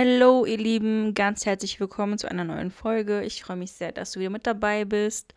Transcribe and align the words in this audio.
Hallo, 0.00 0.44
ihr 0.46 0.58
Lieben, 0.58 1.12
ganz 1.12 1.44
herzlich 1.44 1.80
willkommen 1.80 2.18
zu 2.18 2.30
einer 2.30 2.44
neuen 2.44 2.70
Folge. 2.70 3.24
Ich 3.24 3.42
freue 3.42 3.56
mich 3.56 3.72
sehr, 3.72 3.90
dass 3.90 4.12
du 4.12 4.20
wieder 4.20 4.30
mit 4.30 4.46
dabei 4.46 4.84
bist, 4.84 5.34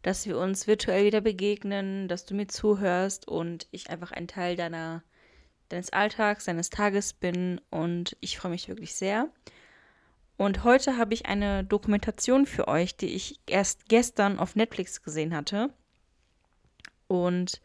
dass 0.00 0.24
wir 0.24 0.38
uns 0.38 0.66
virtuell 0.66 1.04
wieder 1.04 1.20
begegnen, 1.20 2.08
dass 2.08 2.24
du 2.24 2.34
mir 2.34 2.48
zuhörst 2.48 3.28
und 3.28 3.66
ich 3.70 3.90
einfach 3.90 4.10
ein 4.10 4.26
Teil 4.26 4.56
deiner, 4.56 5.02
deines 5.68 5.92
Alltags, 5.92 6.46
deines 6.46 6.70
Tages 6.70 7.12
bin 7.12 7.60
und 7.68 8.16
ich 8.20 8.38
freue 8.38 8.52
mich 8.52 8.66
wirklich 8.68 8.94
sehr. 8.94 9.28
Und 10.38 10.64
heute 10.64 10.96
habe 10.96 11.12
ich 11.12 11.26
eine 11.26 11.62
Dokumentation 11.62 12.46
für 12.46 12.66
euch, 12.66 12.96
die 12.96 13.14
ich 13.14 13.38
erst 13.46 13.90
gestern 13.90 14.38
auf 14.38 14.56
Netflix 14.56 15.02
gesehen 15.02 15.36
hatte. 15.36 15.68
Und 17.08 17.60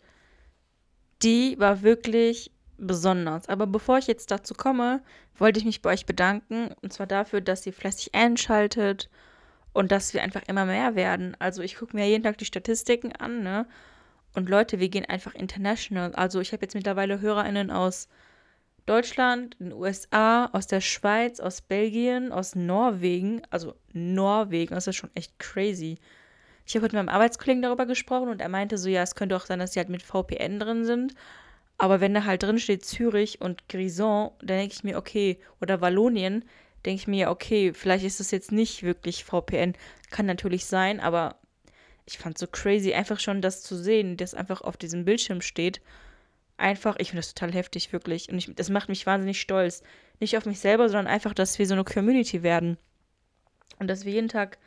die 1.21 1.57
war 1.57 1.83
wirklich 1.83 2.51
besonders. 2.77 3.49
Aber 3.49 3.67
bevor 3.67 3.97
ich 3.97 4.07
jetzt 4.07 4.31
dazu 4.31 4.53
komme, 4.53 5.01
wollte 5.37 5.59
ich 5.59 5.65
mich 5.65 5.81
bei 5.81 5.91
euch 5.91 6.05
bedanken. 6.05 6.69
Und 6.81 6.93
zwar 6.93 7.07
dafür, 7.07 7.41
dass 7.41 7.65
ihr 7.65 7.73
fleißig 7.73 8.13
einschaltet 8.15 9.09
und 9.73 9.91
dass 9.91 10.13
wir 10.13 10.23
einfach 10.23 10.43
immer 10.47 10.65
mehr 10.65 10.95
werden. 10.95 11.35
Also 11.39 11.61
ich 11.61 11.75
gucke 11.75 11.95
mir 11.95 12.07
jeden 12.07 12.23
Tag 12.23 12.37
die 12.37 12.45
Statistiken 12.45 13.11
an, 13.13 13.43
ne? 13.43 13.67
Und 14.35 14.49
Leute, 14.49 14.79
wir 14.79 14.89
gehen 14.89 15.05
einfach 15.05 15.35
international. 15.35 16.13
Also 16.15 16.39
ich 16.39 16.53
habe 16.53 16.63
jetzt 16.63 16.73
mittlerweile 16.73 17.21
HörerInnen 17.21 17.69
aus 17.69 18.07
Deutschland, 18.85 19.55
den 19.59 19.71
USA, 19.73 20.47
aus 20.47 20.67
der 20.67 20.81
Schweiz, 20.81 21.39
aus 21.39 21.61
Belgien, 21.61 22.31
aus 22.31 22.55
Norwegen. 22.55 23.43
Also 23.49 23.75
Norwegen, 23.93 24.73
das 24.73 24.87
ist 24.87 24.95
schon 24.95 25.11
echt 25.13 25.37
crazy. 25.39 25.99
Ich 26.65 26.75
habe 26.75 26.83
mit 26.83 26.93
meinem 26.93 27.09
Arbeitskollegen 27.09 27.61
darüber 27.61 27.85
gesprochen 27.85 28.29
und 28.29 28.41
er 28.41 28.49
meinte 28.49 28.77
so, 28.77 28.89
ja, 28.89 29.03
es 29.03 29.15
könnte 29.15 29.35
auch 29.35 29.45
sein, 29.45 29.59
dass 29.59 29.73
sie 29.73 29.79
halt 29.79 29.89
mit 29.89 30.01
VPN 30.01 30.59
drin 30.59 30.85
sind. 30.85 31.13
Aber 31.77 32.01
wenn 32.01 32.13
da 32.13 32.25
halt 32.25 32.43
drin 32.43 32.59
steht 32.59 32.85
Zürich 32.85 33.41
und 33.41 33.67
Grison, 33.67 34.31
dann 34.39 34.57
denke 34.57 34.73
ich 34.75 34.83
mir, 34.83 34.97
okay, 34.97 35.39
oder 35.59 35.81
Wallonien, 35.81 36.45
denke 36.85 37.01
ich 37.01 37.07
mir, 37.07 37.29
okay, 37.29 37.73
vielleicht 37.73 38.05
ist 38.05 38.19
das 38.19 38.31
jetzt 38.31 38.51
nicht 38.51 38.83
wirklich 38.83 39.23
VPN. 39.23 39.73
Kann 40.11 40.25
natürlich 40.25 40.65
sein, 40.65 40.99
aber 40.99 41.37
ich 42.05 42.17
fand 42.17 42.35
es 42.35 42.41
so 42.41 42.47
crazy, 42.47 42.93
einfach 42.93 43.19
schon 43.19 43.41
das 43.41 43.63
zu 43.63 43.75
sehen, 43.75 44.17
das 44.17 44.33
einfach 44.33 44.61
auf 44.61 44.77
diesem 44.77 45.05
Bildschirm 45.05 45.41
steht. 45.41 45.81
Einfach, 46.57 46.95
ich 46.99 47.09
finde 47.09 47.21
das 47.21 47.33
total 47.33 47.53
heftig, 47.53 47.91
wirklich. 47.93 48.29
Und 48.29 48.37
ich, 48.37 48.53
das 48.53 48.69
macht 48.69 48.89
mich 48.89 49.05
wahnsinnig 49.05 49.39
stolz. 49.39 49.83
Nicht 50.19 50.37
auf 50.37 50.45
mich 50.45 50.59
selber, 50.59 50.89
sondern 50.89 51.07
einfach, 51.07 51.33
dass 51.33 51.57
wir 51.57 51.65
so 51.65 51.73
eine 51.73 51.83
Community 51.83 52.43
werden. 52.43 52.77
Und 53.79 53.87
dass 53.87 54.05
wir 54.05 54.11
jeden 54.11 54.29
Tag 54.29 54.57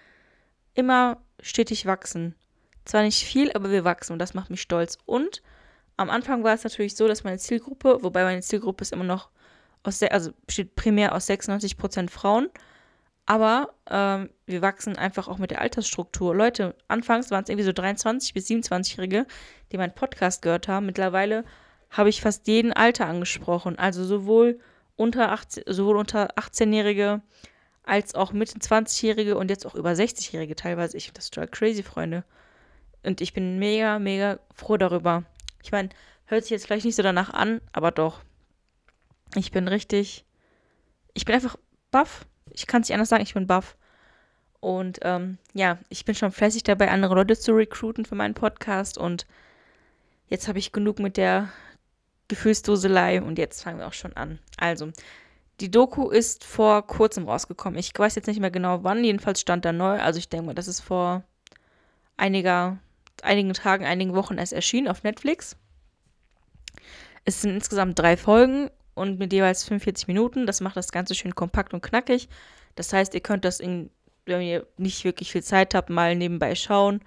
immer 0.75 1.23
stetig 1.41 1.87
wachsen. 1.87 2.35
Zwar 2.85 3.03
nicht 3.03 3.25
viel, 3.25 3.53
aber 3.53 3.71
wir 3.71 3.85
wachsen 3.85 4.13
und 4.13 4.19
das 4.19 4.35
macht 4.35 4.51
mich 4.51 4.61
stolz. 4.61 4.99
Und 5.07 5.43
am 5.97 6.11
Anfang 6.11 6.45
war 6.45 6.55
es 6.55 6.65
natürlich 6.65 6.95
so, 6.95 7.09
dass 7.09 7.25
meine 7.25 7.39
Zielgruppe, 7.39 7.99
wobei 8.03 8.25
meine 8.25 8.43
Zielgruppe 8.43 8.83
ist 8.83 8.93
immer 8.93 9.05
noch 9.05 9.31
aus, 9.83 10.03
also 10.03 10.33
besteht 10.47 10.75
primär 10.77 11.15
aus 11.15 11.29
96% 11.29 12.11
Frauen, 12.11 12.51
aber 13.27 13.75
ähm, 13.91 14.31
wir 14.47 14.63
wachsen 14.63 14.97
einfach 14.97 15.27
auch 15.27 15.39
mit 15.39 15.51
der 15.51 15.61
Altersstruktur. 15.61 16.35
Leute, 16.35 16.77
anfangs 16.87 17.31
waren 17.31 17.43
es 17.43 17.49
irgendwie 17.49 17.67
so 17.67 17.73
23 17.73 18.35
bis 18.35 18.49
27-Jährige, 18.49 19.27
die 19.73 19.79
meinen 19.79 19.95
Podcast 19.95 20.43
gehört 20.43 20.69
haben. 20.69 20.87
Mittlerweile 20.87 21.45
habe 21.91 22.09
ich 22.09 22.21
fast 22.21 22.47
jeden 22.47 22.73
Alter 22.73 23.07
angesprochen. 23.07 23.79
Also 23.79 24.05
sowohl 24.05 24.61
unter 24.95 25.33
18, 25.33 25.65
sowohl 25.67 25.97
unter 25.97 26.37
18-Jährige 26.37 27.21
als 27.83 28.15
auch 28.15 28.33
Mitte 28.33 28.59
20-Jährige 28.59 29.37
und 29.37 29.51
jetzt 29.51 29.67
auch 29.67 29.75
über 29.75 29.91
60-Jährige 29.91 30.55
teilweise. 30.55 30.97
Ich 30.97 31.07
finde 31.07 31.19
das 31.19 31.31
total 31.31 31.49
crazy, 31.49 31.83
Freunde. 31.83 32.25
Und 33.03 33.21
ich 33.21 33.33
bin 33.33 33.59
mega, 33.59 33.99
mega 33.99 34.39
froh 34.55 34.77
darüber. 34.77 35.25
Ich 35.67 35.73
meine, 35.73 35.89
hört 36.27 36.45
sich 36.45 36.53
jetzt 36.53 36.65
vielleicht 36.65 36.85
nicht 36.85 36.95
so 36.95 37.03
danach 37.03 37.35
an, 37.35 37.61
aber 37.73 37.91
doch. 37.91 38.21
Ich 39.35 39.51
bin 39.51 39.67
richtig. 39.67 40.25
Ich 41.13 41.25
bin 41.25 41.35
einfach 41.35 41.57
baff. 41.91 42.25
Ich 42.53 42.69
kann 42.69 42.83
es 42.83 42.89
nicht 42.89 42.95
anders 42.95 43.09
sagen, 43.09 43.25
ich 43.25 43.35
bin 43.35 43.49
baff. 43.49 43.77
Und 44.61 45.01
ähm, 45.03 45.39
ja, 45.55 45.79
ich 45.89 46.05
bin 46.05 46.15
schon 46.15 46.31
fleißig 46.31 46.63
dabei, 46.63 46.89
andere 46.89 47.17
Leute 47.17 47.37
zu 47.37 47.53
recruiten 47.53 48.05
für 48.05 48.15
meinen 48.15 48.35
Podcast. 48.35 48.97
Und 48.97 49.27
jetzt 50.29 50.47
habe 50.47 50.61
ich 50.61 50.71
genug 50.71 51.01
mit 51.01 51.17
der 51.17 51.49
Gefühlsdoselei 52.29 53.21
und 53.21 53.37
jetzt 53.37 53.65
fangen 53.65 53.81
wir 53.81 53.89
auch 53.89 53.93
schon 53.93 54.13
an. 54.13 54.39
Also, 54.59 54.93
die 55.59 55.73
Doku 55.73 56.11
ist 56.11 56.45
vor 56.45 56.87
kurzem 56.87 57.29
rausgekommen. 57.29 57.77
Ich 57.81 57.91
weiß 57.93 58.15
jetzt 58.15 58.29
nicht 58.29 58.39
mehr 58.39 58.53
genau 58.53 58.85
wann, 58.85 59.03
jedenfalls 59.03 59.41
stand 59.41 59.65
da 59.65 59.73
neu. 59.73 59.99
Also 59.99 60.21
ich 60.21 60.29
denke 60.29 60.47
mal, 60.47 60.55
das 60.55 60.69
ist 60.69 60.81
vor 60.81 61.25
einiger 62.17 62.79
einigen 63.23 63.53
Tagen, 63.53 63.85
einigen 63.85 64.15
Wochen 64.15 64.39
erst 64.39 64.53
erschienen 64.53 64.89
auf 64.89 65.03
Netflix. 65.03 65.57
Es 67.25 67.43
sind 67.43 67.53
insgesamt 67.55 67.99
drei 67.99 68.17
Folgen 68.17 68.71
und 68.95 69.19
mit 69.19 69.33
jeweils 69.33 69.65
45 69.65 70.09
Minuten. 70.09 70.47
Das 70.47 70.61
macht 70.61 70.77
das 70.77 70.93
Ganze 70.93 71.15
schön 71.15 71.35
kompakt 71.35 71.75
und 71.75 71.83
knackig. 71.83 72.29
Das 72.77 72.93
heißt, 72.93 73.15
ihr 73.15 73.21
könnt 73.21 73.45
das, 73.45 73.61
in, 73.61 73.91
wenn 74.25 74.41
ihr 74.41 74.67
nicht 74.77 75.05
wirklich 75.05 75.33
viel 75.33 75.43
Zeit 75.43 75.75
habt, 75.75 75.91
mal 75.91 76.15
nebenbei 76.15 76.55
schauen. 76.55 77.01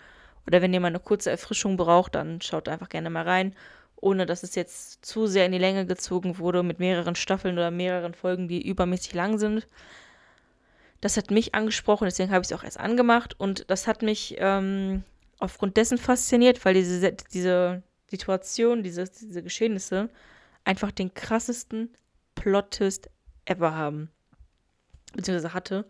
Oder 0.45 0.61
wenn 0.61 0.73
ihr 0.73 0.79
mal 0.79 0.87
eine 0.87 0.99
kurze 0.99 1.31
Erfrischung 1.31 1.77
braucht, 1.77 2.15
dann 2.15 2.41
schaut 2.41 2.67
einfach 2.67 2.89
gerne 2.89 3.09
mal 3.09 3.23
rein. 3.23 3.55
Ohne 3.95 4.25
dass 4.25 4.43
es 4.43 4.55
jetzt 4.55 5.05
zu 5.05 5.27
sehr 5.27 5.45
in 5.45 5.51
die 5.51 5.57
Länge 5.57 5.85
gezogen 5.85 6.37
wurde 6.37 6.63
mit 6.63 6.79
mehreren 6.79 7.15
Staffeln 7.15 7.55
oder 7.55 7.71
mehreren 7.71 8.13
Folgen, 8.13 8.47
die 8.47 8.65
übermäßig 8.65 9.13
lang 9.13 9.37
sind. 9.37 9.67
Das 11.01 11.17
hat 11.17 11.31
mich 11.31 11.55
angesprochen, 11.55 12.05
deswegen 12.05 12.31
habe 12.31 12.41
ich 12.41 12.51
es 12.51 12.57
auch 12.57 12.63
erst 12.63 12.79
angemacht. 12.79 13.35
Und 13.39 13.69
das 13.69 13.87
hat 13.87 14.01
mich 14.01 14.35
ähm, 14.39 15.03
aufgrund 15.39 15.77
dessen 15.77 15.97
fasziniert, 15.97 16.63
weil 16.65 16.73
diese, 16.73 17.13
diese 17.33 17.83
Situation, 18.09 18.83
diese, 18.83 19.05
diese 19.05 19.41
Geschehnisse 19.41 20.09
einfach 20.65 20.91
den 20.91 21.13
krassesten 21.13 21.89
Plot-Twist 22.35 23.09
ever 23.45 23.73
haben. 23.73 24.09
Beziehungsweise 25.13 25.53
hatte. 25.53 25.85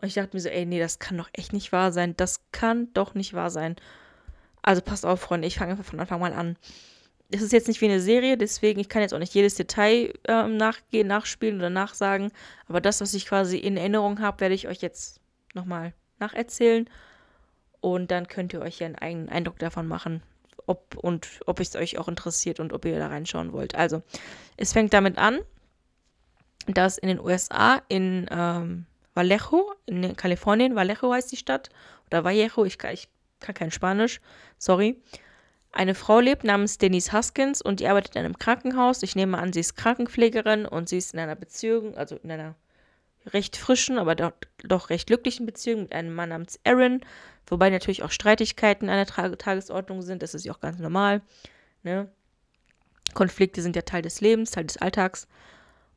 Und 0.00 0.08
ich 0.08 0.14
dachte 0.14 0.36
mir 0.36 0.40
so, 0.40 0.48
ey, 0.48 0.66
nee, 0.66 0.78
das 0.78 0.98
kann 0.98 1.18
doch 1.18 1.28
echt 1.32 1.52
nicht 1.52 1.72
wahr 1.72 1.92
sein. 1.92 2.16
Das 2.16 2.40
kann 2.52 2.92
doch 2.94 3.14
nicht 3.14 3.34
wahr 3.34 3.50
sein. 3.50 3.76
Also 4.62 4.82
passt 4.82 5.06
auf, 5.06 5.20
Freunde, 5.20 5.46
ich 5.46 5.58
fange 5.58 5.72
einfach 5.72 5.84
von 5.84 6.00
Anfang 6.00 6.20
mal 6.20 6.32
an. 6.32 6.56
Es 7.30 7.42
ist 7.42 7.52
jetzt 7.52 7.68
nicht 7.68 7.80
wie 7.80 7.86
eine 7.86 8.00
Serie, 8.00 8.38
deswegen, 8.38 8.80
ich 8.80 8.88
kann 8.88 9.02
jetzt 9.02 9.12
auch 9.12 9.18
nicht 9.18 9.34
jedes 9.34 9.54
Detail 9.54 10.14
äh, 10.24 10.48
nachgehen, 10.48 11.06
nachspielen 11.06 11.58
oder 11.58 11.68
nachsagen. 11.68 12.32
Aber 12.68 12.80
das, 12.80 13.00
was 13.00 13.12
ich 13.12 13.26
quasi 13.26 13.58
in 13.58 13.76
Erinnerung 13.76 14.20
habe, 14.20 14.40
werde 14.40 14.54
ich 14.54 14.66
euch 14.66 14.80
jetzt 14.80 15.20
nochmal 15.54 15.92
nacherzählen. 16.18 16.88
Und 17.80 18.10
dann 18.10 18.28
könnt 18.28 18.52
ihr 18.52 18.60
euch 18.60 18.80
ja 18.80 18.86
einen 18.86 18.96
eigenen 18.96 19.28
Eindruck 19.28 19.58
davon 19.58 19.86
machen, 19.86 20.22
ob 20.66 20.96
und 20.96 21.28
ob 21.46 21.60
es 21.60 21.76
euch 21.76 21.98
auch 21.98 22.08
interessiert 22.08 22.60
und 22.60 22.72
ob 22.72 22.84
ihr 22.84 22.98
da 22.98 23.08
reinschauen 23.08 23.52
wollt. 23.52 23.74
Also, 23.74 24.02
es 24.56 24.72
fängt 24.72 24.92
damit 24.92 25.16
an, 25.18 25.38
dass 26.66 26.98
in 26.98 27.08
den 27.08 27.20
USA, 27.20 27.80
in 27.88 28.26
ähm, 28.30 28.86
Vallejo, 29.14 29.72
in 29.86 30.16
Kalifornien, 30.16 30.74
Vallejo 30.74 31.12
heißt 31.12 31.32
die 31.32 31.36
Stadt, 31.36 31.70
oder 32.06 32.24
Vallejo, 32.24 32.64
ich, 32.64 32.78
ich 32.92 33.08
kann 33.40 33.54
kein 33.54 33.70
Spanisch, 33.70 34.20
sorry, 34.58 35.00
eine 35.72 35.94
Frau 35.94 36.20
lebt 36.20 36.44
namens 36.44 36.78
Denise 36.78 37.12
Huskins 37.12 37.62
und 37.62 37.80
die 37.80 37.88
arbeitet 37.88 38.16
in 38.16 38.24
einem 38.24 38.38
Krankenhaus. 38.38 39.02
Ich 39.02 39.14
nehme 39.14 39.38
an, 39.38 39.52
sie 39.52 39.60
ist 39.60 39.76
Krankenpflegerin 39.76 40.66
und 40.66 40.88
sie 40.88 40.96
ist 40.96 41.12
in 41.12 41.20
einer 41.20 41.36
Beziehung, 41.36 41.96
also 41.96 42.16
in 42.16 42.30
einer 42.30 42.54
recht 43.32 43.56
frischen, 43.56 43.98
aber 43.98 44.14
doch, 44.14 44.32
doch 44.64 44.90
recht 44.90 45.06
glücklichen 45.06 45.46
Beziehung 45.46 45.82
mit 45.82 45.92
einem 45.92 46.14
Mann 46.14 46.30
namens 46.30 46.58
Aaron, 46.64 47.00
wobei 47.46 47.70
natürlich 47.70 48.02
auch 48.02 48.10
Streitigkeiten 48.10 48.88
an 48.88 48.96
der 48.96 49.06
Tra 49.06 49.28
Tagesordnung 49.28 50.02
sind, 50.02 50.22
das 50.22 50.34
ist 50.34 50.44
ja 50.44 50.52
auch 50.52 50.60
ganz 50.60 50.78
normal. 50.78 51.22
Ne? 51.82 52.10
Konflikte 53.14 53.62
sind 53.62 53.76
ja 53.76 53.82
Teil 53.82 54.02
des 54.02 54.20
Lebens, 54.20 54.50
Teil 54.50 54.64
des 54.64 54.76
Alltags. 54.76 55.28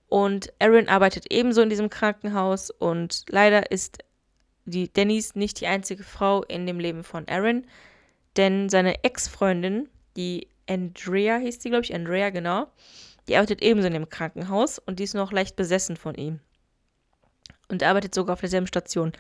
Und 0.07 0.53
Aaron 0.59 0.89
arbeitet 0.89 1.31
ebenso 1.31 1.61
in 1.61 1.69
diesem 1.69 1.89
Krankenhaus 1.89 2.69
und 2.69 3.23
leider 3.29 3.71
ist 3.71 3.99
die 4.65 4.91
Denise 4.91 5.37
nicht 5.37 5.59
die 5.61 5.67
einzige 5.67 6.03
Frau 6.03 6.43
in 6.43 6.65
dem 6.65 6.79
Leben 6.79 7.03
von 7.03 7.27
Aaron, 7.27 7.65
denn 8.37 8.69
seine 8.69 9.03
Ex-Freundin, 9.03 9.89
die 10.15 10.47
Andrea 10.69 11.37
hieß 11.37 11.59
die, 11.59 11.69
glaube 11.69 11.85
ich, 11.85 11.93
Andrea, 11.93 12.29
genau, 12.29 12.67
die 13.27 13.35
arbeitet 13.35 13.61
ebenso 13.61 13.87
in 13.87 13.93
dem 13.93 14.09
Krankenhaus 14.09 14.79
und 14.79 14.99
die 14.99 15.03
ist 15.03 15.15
noch 15.15 15.31
leicht 15.31 15.55
besessen 15.55 15.97
von 15.97 16.15
ihm 16.15 16.39
und 17.71 17.83
arbeitet 17.83 18.13
sogar 18.13 18.33
auf 18.33 18.41
derselben 18.41 18.67
Station. 18.67 19.13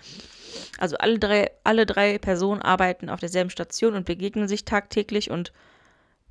Also 0.77 0.97
alle 0.97 1.17
drei, 1.17 1.51
alle 1.63 1.85
drei 1.85 2.17
Personen 2.17 2.61
arbeiten 2.61 3.09
auf 3.09 3.19
derselben 3.19 3.49
Station 3.49 3.95
und 3.95 4.05
begegnen 4.05 4.47
sich 4.47 4.65
tagtäglich 4.65 5.31
und 5.31 5.53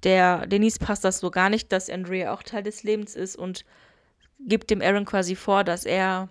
der 0.03 0.47
Denise 0.47 0.79
passt 0.79 1.05
das 1.05 1.21
so 1.21 1.31
gar 1.31 1.51
nicht, 1.51 1.73
dass 1.73 1.91
Andrea 1.91 2.33
auch 2.33 2.43
Teil 2.43 2.63
des 2.63 2.83
Lebens 2.83 3.15
ist 3.15 3.37
und 3.37 3.65
gibt 4.39 4.71
dem 4.71 4.81
Aaron 4.81 5.05
quasi 5.05 5.37
vor, 5.37 5.65
dass 5.65 5.85
er 5.85 6.29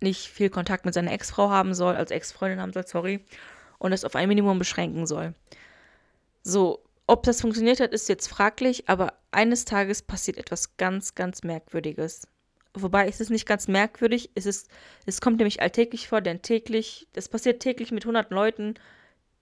nicht 0.00 0.28
viel 0.28 0.50
Kontakt 0.50 0.84
mit 0.84 0.94
seiner 0.94 1.12
Ex-Frau 1.12 1.50
haben 1.50 1.74
soll, 1.74 1.96
also 1.96 2.14
Ex-Freundin 2.14 2.60
haben 2.60 2.72
soll, 2.72 2.86
sorry, 2.86 3.24
und 3.78 3.92
es 3.92 4.04
auf 4.04 4.14
ein 4.14 4.28
Minimum 4.28 4.58
beschränken 4.58 5.06
soll. 5.06 5.34
So, 6.42 6.84
ob 7.06 7.22
das 7.22 7.40
funktioniert 7.40 7.80
hat, 7.80 7.92
ist 7.92 8.08
jetzt 8.08 8.28
fraglich, 8.28 8.88
aber 8.88 9.14
eines 9.30 9.64
Tages 9.64 10.02
passiert 10.02 10.36
etwas 10.36 10.76
ganz, 10.76 11.14
ganz 11.14 11.42
Merkwürdiges. 11.42 12.28
Wobei 12.74 13.08
ist 13.08 13.20
es 13.20 13.30
nicht 13.30 13.46
ganz 13.46 13.68
merkwürdig. 13.68 14.30
Es, 14.34 14.46
ist, 14.46 14.68
es 15.06 15.20
kommt 15.20 15.38
nämlich 15.38 15.62
alltäglich 15.62 16.08
vor, 16.08 16.20
denn 16.20 16.42
täglich, 16.42 17.08
das 17.12 17.28
passiert 17.28 17.60
täglich 17.60 17.92
mit 17.92 18.04
100 18.04 18.30
Leuten, 18.30 18.74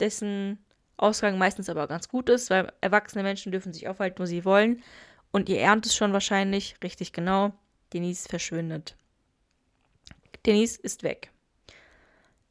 dessen 0.00 0.58
Ausgang 0.96 1.36
meistens 1.36 1.68
aber 1.68 1.86
ganz 1.88 2.08
gut 2.08 2.28
ist, 2.30 2.50
weil 2.50 2.72
erwachsene 2.80 3.22
Menschen 3.22 3.52
dürfen 3.52 3.72
sich 3.72 3.88
aufhalten, 3.88 4.18
wo 4.18 4.26
sie 4.26 4.44
wollen. 4.44 4.82
Und 5.30 5.48
ihr 5.48 5.60
ernt 5.60 5.84
es 5.84 5.94
schon 5.94 6.12
wahrscheinlich, 6.12 6.76
richtig 6.82 7.12
genau, 7.12 7.52
Denise 7.92 8.26
verschwindet. 8.28 8.96
Denise 10.46 10.78
ist 10.80 11.02
weg. 11.02 11.30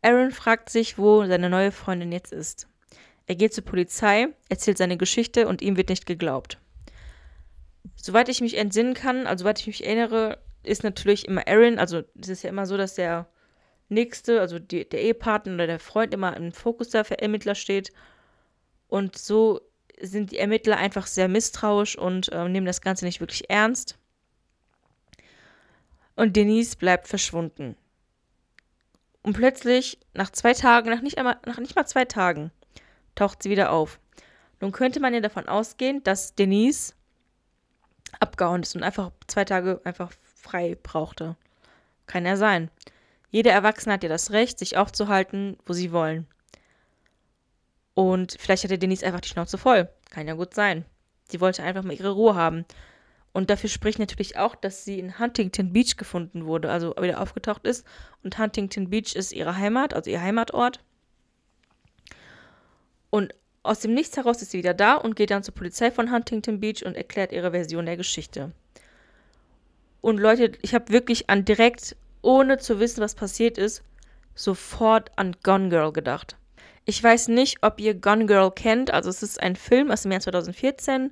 Aaron 0.01 0.31
fragt 0.31 0.69
sich, 0.69 0.99
wo 0.99 1.25
seine 1.25 1.49
neue 1.49 1.71
Freundin 1.71 2.11
jetzt 2.11 2.31
ist. 2.31 2.67
Er 3.25 3.35
geht 3.35 3.53
zur 3.53 3.65
Polizei, 3.65 4.27
erzählt 4.49 4.77
seine 4.77 4.97
Geschichte 4.97 5.47
und 5.47 5.63
ihm 5.63 5.77
wird 5.77 5.89
nicht 5.89 6.05
geglaubt. 6.05 6.59
Soweit 7.95 8.29
ich 8.29 8.41
mich 8.41 8.57
entsinnen 8.57 8.93
kann, 8.93 9.25
also 9.25 9.43
soweit 9.43 9.59
ich 9.59 9.67
mich 9.67 9.83
erinnere, 9.83 10.37
ist 10.67 10.83
natürlich 10.83 11.27
immer 11.27 11.47
Aaron, 11.47 11.79
also 11.79 12.03
es 12.19 12.29
ist 12.29 12.43
ja 12.43 12.49
immer 12.49 12.65
so, 12.65 12.77
dass 12.77 12.95
der 12.95 13.27
Nächste, 13.89 14.41
also 14.41 14.57
die, 14.57 14.87
der 14.87 15.01
Ehepartner 15.01 15.53
oder 15.53 15.67
der 15.67 15.79
Freund 15.79 16.13
immer 16.13 16.35
im 16.35 16.51
Fokus 16.51 16.89
der 16.89 17.05
Ermittler 17.21 17.55
steht. 17.55 17.93
Und 18.87 19.17
so 19.17 19.61
sind 19.99 20.31
die 20.31 20.39
Ermittler 20.39 20.77
einfach 20.77 21.07
sehr 21.07 21.27
misstrauisch 21.27 21.97
und 21.97 22.31
äh, 22.31 22.49
nehmen 22.49 22.65
das 22.65 22.81
Ganze 22.81 23.05
nicht 23.05 23.19
wirklich 23.19 23.49
ernst. 23.49 23.97
Und 26.15 26.35
Denise 26.35 26.77
bleibt 26.77 27.07
verschwunden. 27.07 27.75
Und 29.21 29.33
plötzlich, 29.33 29.99
nach 30.13 30.31
zwei 30.31 30.53
Tagen, 30.53 30.89
nach 30.89 31.01
nicht, 31.01 31.17
einmal, 31.17 31.37
nach 31.45 31.57
nicht 31.59 31.75
mal 31.75 31.85
zwei 31.85 32.05
Tagen, 32.05 32.51
taucht 33.15 33.43
sie 33.43 33.49
wieder 33.49 33.71
auf. 33.71 33.99
Nun 34.61 34.71
könnte 34.71 34.99
man 34.99 35.13
ja 35.13 35.19
davon 35.19 35.47
ausgehen, 35.47 36.03
dass 36.03 36.35
Denise 36.35 36.93
abgehauen 38.19 38.63
ist 38.63 38.75
und 38.75 38.83
einfach 38.83 39.11
zwei 39.27 39.45
Tage 39.45 39.81
einfach 39.83 40.11
frei 40.35 40.77
brauchte. 40.81 41.35
Kann 42.07 42.25
ja 42.25 42.37
sein. 42.37 42.69
Jeder 43.31 43.51
Erwachsene 43.51 43.93
hat 43.93 44.03
ja 44.03 44.09
das 44.09 44.31
Recht, 44.31 44.59
sich 44.59 44.77
aufzuhalten, 44.77 45.57
wo 45.65 45.73
sie 45.73 45.91
wollen. 45.91 46.27
Und 47.93 48.35
vielleicht 48.39 48.63
hatte 48.63 48.77
Denise 48.77 49.05
einfach 49.05 49.21
die 49.21 49.29
Schnauze 49.29 49.57
voll. 49.57 49.89
Kann 50.09 50.27
ja 50.27 50.35
gut 50.35 50.53
sein. 50.53 50.85
Sie 51.27 51.41
wollte 51.41 51.63
einfach 51.63 51.83
mal 51.83 51.93
ihre 51.95 52.11
Ruhe 52.11 52.35
haben. 52.35 52.65
Und 53.33 53.49
dafür 53.49 53.69
spricht 53.69 53.99
natürlich 53.99 54.37
auch, 54.37 54.55
dass 54.55 54.85
sie 54.85 54.99
in 54.99 55.19
Huntington 55.19 55.73
Beach 55.73 55.97
gefunden 55.97 56.45
wurde, 56.45 56.71
also 56.71 56.95
wieder 56.99 57.19
aufgetaucht 57.19 57.65
ist. 57.65 57.85
Und 58.23 58.37
Huntington 58.37 58.89
Beach 58.89 59.15
ist 59.15 59.33
ihre 59.33 59.57
Heimat, 59.57 59.93
also 59.93 60.09
ihr 60.09 60.21
Heimatort. 60.21 60.79
Und 63.09 63.33
aus 63.65 63.79
dem 63.79 63.93
Nichts 63.93 64.17
heraus 64.17 64.41
ist 64.41 64.51
sie 64.51 64.59
wieder 64.59 64.73
da 64.73 64.95
und 64.95 65.15
geht 65.15 65.31
dann 65.31 65.43
zur 65.43 65.53
Polizei 65.53 65.91
von 65.91 66.11
Huntington 66.11 66.59
Beach 66.59 66.85
und 66.85 66.95
erklärt 66.95 67.31
ihre 67.31 67.51
Version 67.51 67.85
der 67.85 67.97
Geschichte. 67.97 68.51
Und 70.01 70.17
Leute, 70.17 70.51
ich 70.61 70.75
habe 70.75 70.91
wirklich 70.91 71.29
an 71.29 71.45
direkt, 71.45 71.95
ohne 72.21 72.57
zu 72.57 72.79
wissen, 72.79 73.01
was 73.01 73.15
passiert 73.15 73.57
ist, 73.57 73.83
sofort 74.35 75.11
an 75.15 75.35
Gone 75.43 75.69
Girl 75.69 75.91
gedacht. 75.91 76.35
Ich 76.85 77.01
weiß 77.03 77.29
nicht, 77.29 77.57
ob 77.61 77.79
ihr 77.79 77.95
Gone 77.95 78.27
Girl 78.27 78.51
kennt. 78.51 78.91
Also 78.91 79.09
es 79.09 79.23
ist 79.23 79.41
ein 79.41 79.55
Film 79.55 79.89
aus 79.89 80.03
dem 80.03 80.11
Jahr 80.11 80.21
2014 80.21 81.11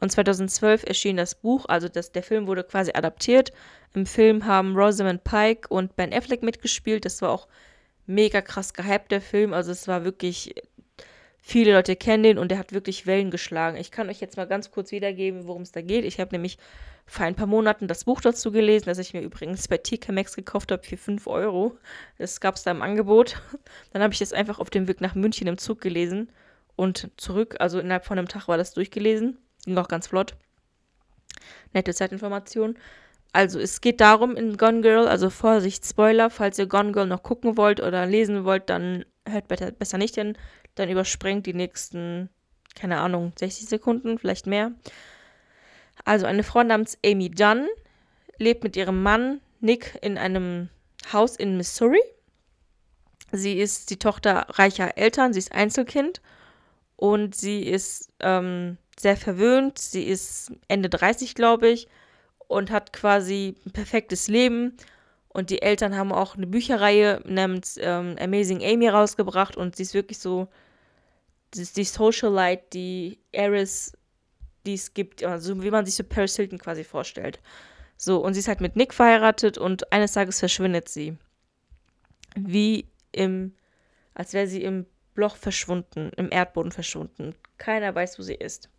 und 0.00 0.12
2012 0.12 0.84
erschien 0.84 1.16
das 1.16 1.34
Buch. 1.34 1.64
Also 1.68 1.88
das, 1.88 2.12
der 2.12 2.22
Film 2.22 2.46
wurde 2.46 2.62
quasi 2.62 2.92
adaptiert. 2.94 3.52
Im 3.94 4.06
Film 4.06 4.46
haben 4.46 4.76
Rosamund 4.76 5.24
Pike 5.24 5.68
und 5.68 5.96
Ben 5.96 6.12
Affleck 6.12 6.42
mitgespielt. 6.42 7.04
Das 7.04 7.20
war 7.20 7.30
auch 7.30 7.48
mega 8.06 8.40
krass 8.40 8.72
gehypt, 8.72 9.10
der 9.10 9.20
Film. 9.20 9.52
Also 9.52 9.72
es 9.72 9.88
war 9.88 10.04
wirklich, 10.04 10.54
viele 11.48 11.72
Leute 11.72 11.96
kennen 11.96 12.24
den 12.24 12.38
und 12.38 12.50
der 12.50 12.58
hat 12.58 12.74
wirklich 12.74 13.06
Wellen 13.06 13.30
geschlagen. 13.30 13.78
Ich 13.78 13.90
kann 13.90 14.10
euch 14.10 14.20
jetzt 14.20 14.36
mal 14.36 14.46
ganz 14.46 14.70
kurz 14.70 14.92
wiedergeben, 14.92 15.46
worum 15.46 15.62
es 15.62 15.72
da 15.72 15.80
geht. 15.80 16.04
Ich 16.04 16.20
habe 16.20 16.30
nämlich 16.32 16.58
vor 17.06 17.24
ein 17.24 17.36
paar 17.36 17.46
Monaten 17.46 17.88
das 17.88 18.04
Buch 18.04 18.20
dazu 18.20 18.52
gelesen, 18.52 18.84
das 18.84 18.98
ich 18.98 19.14
mir 19.14 19.22
übrigens 19.22 19.66
bei 19.66 19.78
TK 19.78 20.12
Maxx 20.12 20.36
gekauft 20.36 20.70
habe 20.70 20.82
für 20.82 20.98
5 20.98 21.26
Euro. 21.26 21.78
Das 22.18 22.42
gab 22.42 22.56
es 22.56 22.64
da 22.64 22.70
im 22.70 22.82
Angebot. 22.82 23.40
Dann 23.94 24.02
habe 24.02 24.12
ich 24.12 24.20
es 24.20 24.34
einfach 24.34 24.58
auf 24.58 24.68
dem 24.68 24.88
Weg 24.88 25.00
nach 25.00 25.14
München 25.14 25.46
im 25.46 25.56
Zug 25.56 25.80
gelesen 25.80 26.30
und 26.76 27.10
zurück. 27.16 27.56
Also 27.60 27.80
innerhalb 27.80 28.04
von 28.04 28.18
einem 28.18 28.28
Tag 28.28 28.46
war 28.46 28.58
das 28.58 28.74
durchgelesen. 28.74 29.38
Ging 29.64 29.78
auch 29.78 29.88
ganz 29.88 30.08
flott. 30.08 30.34
Nette 31.72 31.94
Zeitinformation. 31.94 32.76
Also 33.32 33.58
es 33.58 33.80
geht 33.80 34.02
darum 34.02 34.36
in 34.36 34.58
Gone 34.58 34.82
Girl, 34.82 35.08
also 35.08 35.30
Vorsicht, 35.30 35.86
Spoiler, 35.86 36.28
falls 36.28 36.58
ihr 36.58 36.66
Gone 36.66 36.92
Girl 36.92 37.06
noch 37.06 37.22
gucken 37.22 37.56
wollt 37.56 37.80
oder 37.80 38.04
lesen 38.04 38.44
wollt, 38.44 38.68
dann 38.68 39.06
hört 39.30 39.48
besser, 39.48 39.98
nicht 39.98 40.14
hin. 40.14 40.36
Dann 40.74 40.88
überspringt 40.88 41.46
die 41.46 41.54
nächsten, 41.54 42.28
keine 42.74 43.00
Ahnung, 43.00 43.32
60 43.38 43.68
Sekunden, 43.68 44.18
vielleicht 44.18 44.46
mehr. 44.46 44.72
Also 46.04 46.26
eine 46.26 46.42
Frau 46.42 46.62
namens 46.62 46.98
Amy 47.04 47.30
Dunn 47.30 47.66
lebt 48.38 48.62
mit 48.62 48.76
ihrem 48.76 49.02
Mann 49.02 49.40
Nick 49.60 49.98
in 50.02 50.16
einem 50.16 50.68
Haus 51.12 51.36
in 51.36 51.56
Missouri. 51.56 52.00
Sie 53.32 53.58
ist 53.58 53.90
die 53.90 53.98
Tochter 53.98 54.46
reicher 54.50 54.96
Eltern, 54.96 55.32
sie 55.32 55.40
ist 55.40 55.52
Einzelkind 55.52 56.22
und 56.96 57.34
sie 57.34 57.62
ist 57.62 58.10
ähm, 58.20 58.78
sehr 58.98 59.16
verwöhnt. 59.16 59.78
Sie 59.78 60.04
ist 60.04 60.52
Ende 60.68 60.88
30, 60.88 61.34
glaube 61.34 61.68
ich, 61.68 61.88
und 62.46 62.70
hat 62.70 62.92
quasi 62.92 63.54
ein 63.66 63.72
perfektes 63.72 64.28
Leben. 64.28 64.76
Und 65.38 65.50
die 65.50 65.62
Eltern 65.62 65.96
haben 65.96 66.10
auch 66.10 66.34
eine 66.34 66.48
Bücherreihe 66.48 67.22
namens 67.24 67.78
ähm, 67.80 68.16
Amazing 68.18 68.60
Amy 68.60 68.88
rausgebracht 68.88 69.56
und 69.56 69.76
sie 69.76 69.84
ist 69.84 69.94
wirklich 69.94 70.18
so, 70.18 70.48
ist 71.54 71.76
die 71.76 71.84
Socialite, 71.84 72.64
die 72.72 73.20
Eris 73.30 73.96
die 74.66 74.74
es 74.74 74.94
gibt, 74.94 75.22
also 75.22 75.62
wie 75.62 75.70
man 75.70 75.86
sich 75.86 75.94
so 75.94 76.02
Paris 76.02 76.34
Hilton 76.34 76.58
quasi 76.58 76.82
vorstellt. 76.82 77.38
So, 77.96 78.18
und 78.18 78.34
sie 78.34 78.40
ist 78.40 78.48
halt 78.48 78.60
mit 78.60 78.74
Nick 78.74 78.92
verheiratet 78.92 79.58
und 79.58 79.92
eines 79.92 80.10
Tages 80.10 80.40
verschwindet 80.40 80.88
sie. 80.88 81.16
Wie 82.34 82.88
im, 83.12 83.54
als 84.14 84.32
wäre 84.32 84.48
sie 84.48 84.64
im 84.64 84.86
Loch 85.14 85.36
verschwunden, 85.36 86.10
im 86.16 86.32
Erdboden 86.32 86.72
verschwunden. 86.72 87.36
Keiner 87.58 87.94
weiß, 87.94 88.18
wo 88.18 88.24
sie 88.24 88.34
ist. 88.34 88.70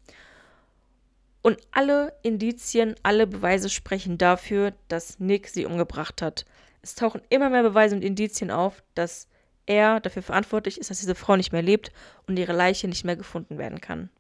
Und 1.50 1.57
alle 1.72 2.13
Indizien, 2.22 2.94
alle 3.01 3.25
Beweise 3.25 3.72
sprechen 3.72 4.19
dafür, 4.19 4.72
dass 4.88 5.18
Nick 5.19 5.48
sie 5.48 5.66
umgebracht 5.66 6.22
hat. 6.22 6.46
Es 6.84 6.94
tauchen 6.94 7.24
immer 7.30 7.50
mehr 7.50 7.63
Beweise 7.63 7.96
und 7.96 8.04
Indizien 8.04 8.51
auf, 8.51 8.84
dass 8.94 9.28
er 9.66 10.00
dafür 10.00 10.22
verantwortlich 10.22 10.80
ist, 10.80 10.92
dass 10.92 11.00
diese 11.00 11.16
Frau 11.16 11.36
nicht 11.36 11.51
mehr 11.51 11.63
lebt 11.63 11.92
und 12.28 12.38
ihre 12.38 12.54
Leiche 12.54 12.88
nicht 12.88 13.04
mehr 13.04 13.16
gefunden 13.16 13.57
werden 13.57 13.81
kann. 13.81 14.12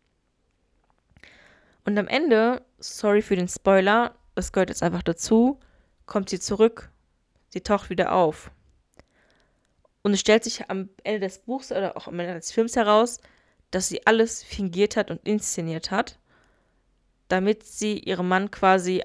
Und 1.85 1.99
am 1.99 2.07
Ende, 2.07 2.63
sorry 2.79 3.21
für 3.21 3.35
den 3.35 3.47
Spoiler, 3.47 4.15
das 4.33 4.51
gehört 4.51 4.71
jetzt 4.71 4.81
einfach 4.81 5.03
dazu, 5.03 5.59
kommt 6.07 6.31
sie 6.31 6.39
zurück. 6.39 6.89
Sie 7.49 7.61
taucht 7.61 7.91
wieder 7.91 8.15
auf. 8.15 8.49
Und 10.01 10.13
es 10.13 10.19
stellt 10.19 10.43
sich 10.43 10.67
am 10.67 10.89
Ende 11.03 11.19
des 11.19 11.37
Buchs 11.37 11.71
oder 11.71 11.95
auch 11.95 12.07
am 12.07 12.19
Ende 12.19 12.33
des 12.33 12.51
Films 12.51 12.75
heraus, 12.75 13.21
dass 13.69 13.87
sie 13.87 14.07
alles 14.07 14.41
fingiert 14.41 14.97
hat 14.97 15.11
und 15.11 15.27
inszeniert 15.27 15.91
hat, 15.91 16.17
damit 17.29 17.63
sie 17.63 17.97
ihrem 17.99 18.27
Mann 18.27 18.51
quasi 18.51 19.01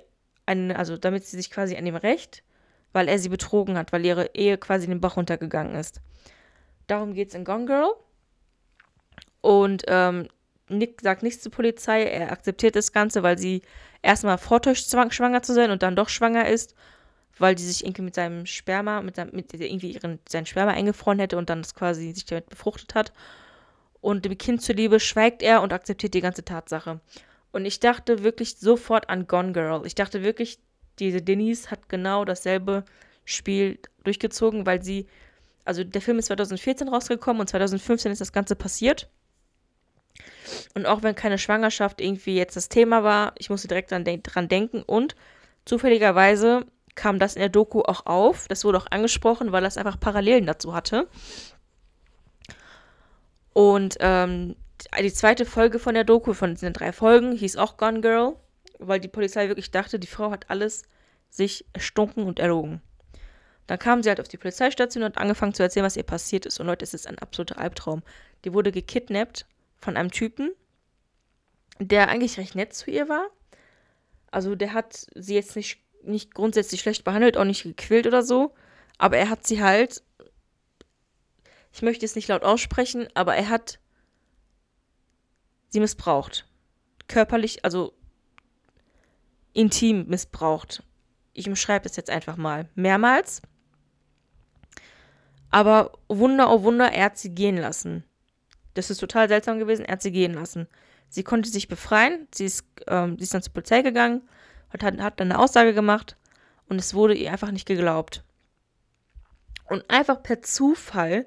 einen, 0.47 0.73
also 0.73 0.97
damit 0.97 1.25
sie 1.25 1.37
sich 1.37 1.51
quasi 1.51 1.77
an 1.77 1.87
ihm 1.87 1.97
rächt, 1.97 2.43
weil 2.93 3.09
er 3.09 3.19
sie 3.19 3.29
betrogen 3.29 3.79
hat, 3.79 3.93
weil 3.93 4.05
ihre 4.05 4.35
Ehe 4.35 4.59
quasi 4.59 4.85
in 4.85 4.91
den 4.91 5.01
Bach 5.01 5.17
runtergegangen 5.17 5.77
ist. 5.77 6.01
Darum 6.87 7.15
geht 7.15 7.29
es 7.29 7.35
in 7.35 7.45
Gone 7.45 7.67
Girl. 7.67 7.93
Und 9.41 9.85
ähm, 9.89 10.29
Nick 10.69 11.03
sagt 11.03 11.23
nichts 11.23 11.43
zur 11.43 11.53
Polizei, 11.53 12.05
er 12.05 12.33
akzeptiert 12.33 12.77
das 12.77 12.93
Ganze, 12.93 13.23
weil 13.23 13.39
sie 13.39 13.63
erstmal 14.03 14.39
vortäuscht, 14.39 14.91
schwanger 14.91 15.43
zu 15.43 15.55
sein 15.55 15.71
und 15.71 15.83
dann 15.83 15.97
doch 15.97 16.09
schwanger 16.09 16.49
ist, 16.49 16.75
weil 17.39 17.55
die 17.55 17.63
sich 17.63 17.85
irgendwie 17.85 18.03
mit 18.03 18.15
seinem 18.15 18.47
Sperma, 18.47 19.03
mit, 19.03 19.17
seinem, 19.17 19.35
mit 19.35 19.53
irgendwie 19.53 19.93
ihren, 19.93 20.19
sein 20.29 20.47
Sperma 20.47 20.73
eingefroren 20.73 21.19
hätte 21.19 21.37
und 21.37 21.51
dann 21.51 21.63
das 21.63 21.75
quasi 21.75 22.13
sich 22.13 22.25
damit 22.25 22.49
befruchtet 22.49 22.95
hat. 22.95 23.13
Und 24.01 24.25
dem 24.25 24.39
Kind 24.39 24.63
zuliebe 24.63 25.01
schweigt 25.01 25.43
er 25.43 25.63
und 25.63 25.73
akzeptiert 25.73 26.15
die 26.15 26.21
ganze 26.21 26.45
Tatsache. 26.45 27.01
Und 27.55 27.67
ich 27.67 27.79
dachte 27.79 28.25
wirklich 28.25 28.57
sofort 28.57 29.09
an 29.09 29.29
Gone 29.29 29.53
Girl. 29.53 29.87
Ich 29.87 29.95
dachte 29.95 30.25
wirklich, 30.25 30.59
diese 30.99 31.23
Denise 31.23 31.71
hat 31.71 31.89
genau 31.89 32.25
dasselbe 32.25 32.85
Spiel 33.25 33.79
durchgezogen, 34.03 34.67
weil 34.67 34.83
sie, 34.83 35.07
also 35.65 35.85
der 35.85 36.03
Film 36.03 36.19
ist 36.19 36.27
2014 36.27 36.89
rausgekommen 36.89 37.41
und 37.41 37.49
2015 37.49 38.11
ist 38.11 38.21
das 38.21 38.33
Ganze 38.33 38.57
passiert. 38.57 39.09
Und 40.75 40.87
auch 40.87 41.05
wenn 41.05 41.15
keine 41.15 41.39
Schwangerschaft 41.39 42.01
irgendwie 42.01 42.35
jetzt 42.35 42.57
das 42.57 42.69
Thema 42.69 43.05
war, 43.05 43.35
ich 43.39 43.51
musste 43.51 43.69
direkt 43.69 43.93
dran, 43.93 44.03
de 44.03 44.19
dran 44.21 44.49
denken. 44.49 44.83
Und 44.83 45.15
zufälligerweise 45.65 46.67
kam 46.97 47.21
das 47.21 47.37
in 47.37 47.41
der 47.41 47.51
Doku 47.51 47.83
auch 47.83 48.07
auf. 48.07 48.49
Das 48.49 48.65
wurde 48.65 48.79
auch 48.79 48.91
angesprochen, 48.91 49.53
weil 49.53 49.63
das 49.63 49.79
einfach 49.79 50.01
Parallelen 50.01 50.47
dazu 50.47 50.75
hatte. 50.75 51.09
Und 53.53 53.97
ähm, 54.01 54.57
die 55.01 55.13
zweite 55.13 55.45
Folge 55.45 55.79
von 55.79 55.95
der 55.95 56.05
Doku, 56.05 56.35
von 56.35 56.55
den 56.55 56.73
drei 56.73 56.93
Folgen, 56.93 57.33
hieß 57.33 57.57
auch 57.57 57.77
Gone 57.77 58.01
Girl, 58.01 58.37
weil 58.79 59.01
die 59.01 59.09
Polizei 59.09 59.49
wirklich 59.49 59.71
dachte, 59.71 59.99
die 59.99 60.07
Frau 60.07 60.31
hat 60.31 60.51
alles 60.51 60.83
sich 61.31 61.65
erstunken 61.73 62.25
und 62.25 62.39
erlogen. 62.39 62.81
Dann 63.67 63.79
kam 63.79 64.03
sie 64.03 64.11
halt 64.11 64.21
auf 64.21 64.29
die 64.29 64.37
Polizeistation 64.37 65.05
und 65.05 65.17
angefangen 65.17 65.55
zu 65.55 65.63
erzählen, 65.63 65.87
was 65.87 65.97
ihr 65.97 66.03
passiert 66.03 66.45
ist. 66.45 66.61
Und 66.61 66.67
Leute, 66.67 66.85
es 66.85 66.95
ist 66.95 67.07
ein 67.07 67.19
absoluter 67.19 67.59
Albtraum. 67.59 68.03
Die 68.45 68.53
wurde 68.53 68.73
gekidnappt 68.73 69.47
von 69.79 69.97
einem 69.97 70.11
Typen, 70.11 70.53
der 71.79 72.09
eigentlich 72.09 72.39
recht 72.39 72.55
nett 72.55 72.75
zu 72.75 72.91
ihr 72.91 73.09
war. 73.09 73.27
Also 74.31 74.55
der 74.55 74.75
hat 74.75 75.07
sie 75.15 75.35
jetzt 75.35 75.57
nicht, 75.57 75.81
nicht 76.03 76.35
grundsätzlich 76.35 76.81
schlecht 76.81 77.05
behandelt, 77.05 77.37
auch 77.37 77.45
nicht 77.45 77.63
gequält 77.63 78.07
oder 78.07 78.23
so. 78.23 78.55
Aber 78.99 79.17
er 79.17 79.31
hat 79.31 79.47
sie 79.47 79.63
halt, 79.63 80.03
ich 81.73 81.83
möchte 81.83 82.05
es 82.05 82.17
nicht 82.17 82.29
laut 82.29 82.43
aussprechen, 82.43 83.09
aber 83.15 83.35
er 83.35 83.49
hat 83.49 83.79
sie 85.75 85.81
missbraucht. 85.81 86.47
Körperlich, 87.09 87.65
also 87.65 87.95
intim 89.53 90.07
missbraucht. 90.07 90.85
Ich 91.33 91.49
umschreibe 91.49 91.87
es 91.87 91.97
jetzt 91.97 92.11
einfach 92.11 92.37
mal. 92.37 92.69
Mehrmals. 92.77 93.43
Aber 95.51 95.99
Wunder, 96.09 96.53
oh 96.53 96.63
Wunder, 96.63 96.93
er 96.93 97.07
hat 97.07 97.19
sie 97.19 97.35
gehen 97.35 97.57
lassen. 97.57 98.05
Das 98.75 98.89
ist 98.89 98.99
total 98.99 99.29
seltsam 99.29 99.59
gewesen, 99.59 99.85
er 99.85 99.95
hat 99.95 100.03
sie 100.03 100.13
gehen 100.13 100.35
lassen. 100.35 100.69
Sie 101.09 101.25
konnte 101.25 101.51
sich 101.51 101.67
befreien, 101.67 102.29
sie 102.33 102.45
ist, 102.45 102.65
ähm, 102.87 103.19
sie 103.19 103.25
ist 103.25 103.35
dann 103.35 103.43
zur 103.43 103.53
Polizei 103.53 103.83
gegangen, 103.83 104.23
hat, 104.71 104.83
hat 104.85 105.19
dann 105.19 105.33
eine 105.33 105.41
Aussage 105.41 105.75
gemacht 105.75 106.17
und 106.69 106.79
es 106.79 106.95
wurde 106.95 107.15
ihr 107.15 107.33
einfach 107.33 107.51
nicht 107.51 107.67
geglaubt. 107.67 108.23
Und 109.69 109.91
einfach 109.91 110.23
per 110.23 110.41
Zufall, 110.41 111.27